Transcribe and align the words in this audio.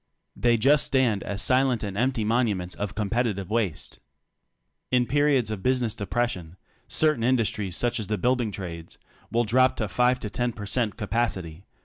They 0.35 0.57
just 0.57 0.83
stand 0.83 1.21
as 1.21 1.43
silent 1.43 1.83
and 1.83 1.95
empty 1.95 2.23
monuments 2.25 2.73
of 2.73 2.95
competitive 2.95 3.51
waste. 3.51 3.99
In 4.89 5.05
periods 5.05 5.51
of 5.51 5.61
business 5.61 5.93
depression— 5.93 6.57
certain 6.87 7.23
industries 7.23 7.77
such 7.77 7.99
as 7.99 8.07
the 8.07 8.17
building 8.17 8.51
trades^ 8.51 8.97
will 9.31 9.43
drop 9.43 9.75
to 9.75 9.87
5 9.87 10.25
or 10.25 10.29
10 10.29 10.53
per 10.53 10.65
cent 10.65 10.97
capacity. 10.97 11.65